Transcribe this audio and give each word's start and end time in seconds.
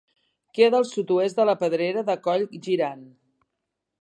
Queda 0.59 0.79
al 0.83 0.87
sud-oest 0.91 1.41
de 1.41 1.47
la 1.51 1.57
Pedrera 1.65 2.05
de 2.09 2.19
Coll 2.29 2.49
Girant. 2.69 3.09